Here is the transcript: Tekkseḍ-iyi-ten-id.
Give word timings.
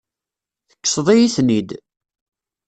Tekkseḍ-iyi-ten-id. 0.69 1.69